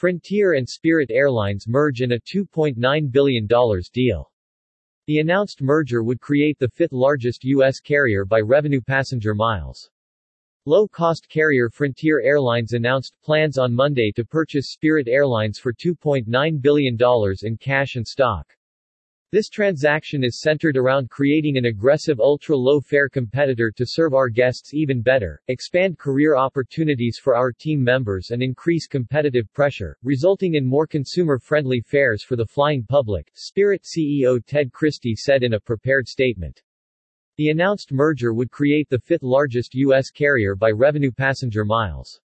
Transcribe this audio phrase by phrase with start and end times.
[0.00, 3.46] Frontier and Spirit Airlines merge in a $2.9 billion
[3.92, 4.32] deal.
[5.06, 7.80] The announced merger would create the fifth largest U.S.
[7.80, 9.90] carrier by revenue passenger miles.
[10.64, 16.96] Low-cost carrier Frontier Airlines announced plans on Monday to purchase Spirit Airlines for $2.9 billion
[17.42, 18.46] in cash and stock.
[19.32, 24.74] This transaction is centered around creating an aggressive ultra-low fare competitor to serve our guests
[24.74, 30.66] even better, expand career opportunities for our team members and increase competitive pressure, resulting in
[30.66, 36.08] more consumer-friendly fares for the flying public, Spirit CEO Ted Christie said in a prepared
[36.08, 36.60] statement.
[37.36, 40.10] The announced merger would create the fifth largest U.S.
[40.10, 42.20] carrier by revenue passenger miles.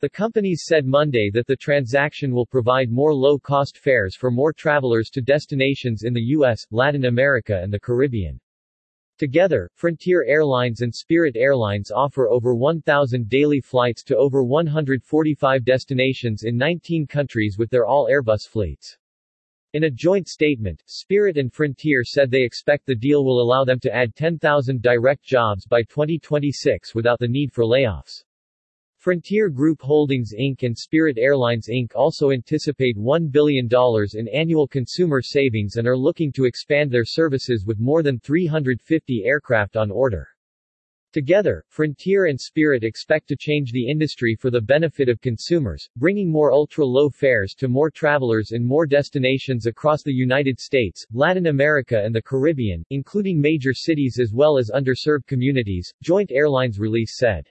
[0.00, 5.08] The companies said Monday that the transaction will provide more low-cost fares for more travelers
[5.10, 8.40] to destinations in the U.S., Latin America and the Caribbean.
[9.16, 16.42] Together, Frontier Airlines and Spirit Airlines offer over 1,000 daily flights to over 145 destinations
[16.42, 18.98] in 19 countries with their all-Airbus fleets.
[19.72, 23.78] In a joint statement, Spirit and Frontier said they expect the deal will allow them
[23.80, 28.24] to add 10,000 direct jobs by 2026 without the need for layoffs.
[29.04, 30.62] Frontier Group Holdings Inc.
[30.62, 31.94] and Spirit Airlines Inc.
[31.94, 33.68] also anticipate $1 billion
[34.14, 39.24] in annual consumer savings and are looking to expand their services with more than 350
[39.26, 40.26] aircraft on order.
[41.12, 46.30] Together, Frontier and Spirit expect to change the industry for the benefit of consumers, bringing
[46.30, 52.02] more ultra-low fares to more travelers in more destinations across the United States, Latin America
[52.02, 57.46] and the Caribbean, including major cities as well as underserved communities, Joint Airlines release said.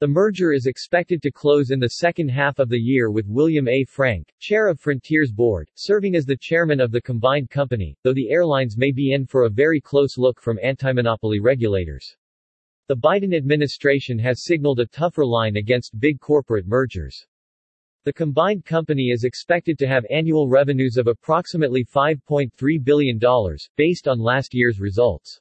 [0.00, 3.66] The merger is expected to close in the second half of the year with William
[3.66, 3.82] A.
[3.82, 8.30] Franke, chair of Frontier's board, serving as the chairman of the combined company, though the
[8.30, 12.16] airlines may be in for a very close look from antimonopoly regulators.
[12.86, 17.26] The Biden administration has signaled a tougher line against big corporate mergers.
[18.04, 23.18] The combined company is expected to have annual revenues of approximately $5.3 billion,
[23.74, 25.40] based on last year's results.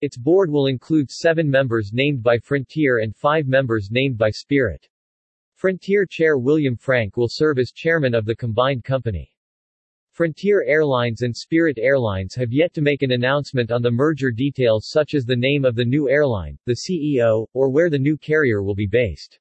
[0.00, 4.88] Its board will include seven members named by Frontier and five members named by Spirit.
[5.54, 9.32] Frontier Chair William Franke will serve as chairman of the combined company.
[10.12, 14.88] Frontier Airlines and Spirit Airlines have yet to make an announcement on the merger details
[14.88, 18.62] such as the name of the new airline, the CEO, or where the new carrier
[18.62, 19.40] will be based.